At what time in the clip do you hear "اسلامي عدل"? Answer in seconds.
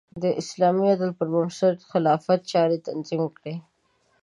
0.41-1.11